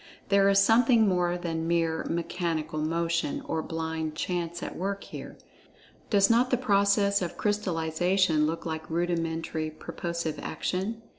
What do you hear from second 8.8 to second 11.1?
rudimentary purposive action?